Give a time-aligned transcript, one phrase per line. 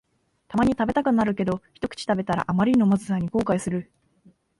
[0.47, 3.91] たまに食べたくなるけど、ひとくち食べたらあまりのまずさに後悔する